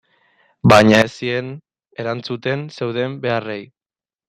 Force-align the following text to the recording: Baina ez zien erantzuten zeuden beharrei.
Baina 0.71 1.01
ez 1.09 1.11
zien 1.17 1.51
erantzuten 2.05 2.65
zeuden 2.81 3.17
beharrei. 3.29 3.63